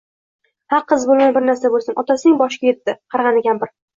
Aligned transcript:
Ha, 0.73 0.79
qiz 0.91 1.03
bo`lmay 1.09 1.29
har 1.35 1.45
narsa 1.49 1.71
bo`lsin, 1.75 1.97
otasining 2.03 2.39
boshiga 2.41 2.75
etdi, 2.77 2.97
qarg`andi 3.17 3.47
kampir 3.51 3.73